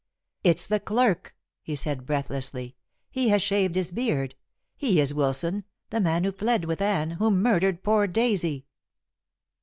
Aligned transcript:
"It's 0.43 0.65
the 0.65 0.79
clerk," 0.79 1.35
he 1.61 1.75
said 1.75 2.07
breathlessly. 2.07 2.75
"He 3.11 3.29
has 3.29 3.43
shaved 3.43 3.75
his 3.75 3.91
beard. 3.91 4.33
He 4.75 4.99
is 4.99 5.13
Wilson, 5.13 5.63
the 5.91 6.01
man 6.01 6.23
who 6.23 6.31
fled 6.31 6.65
with 6.65 6.81
Anne, 6.81 7.11
who 7.11 7.29
murdered 7.29 7.83
poor 7.83 8.07
Daisy!" 8.07 8.65